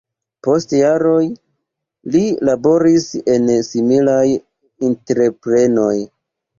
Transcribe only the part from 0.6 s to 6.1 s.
jaroj li laboris en similaj entreprenoj.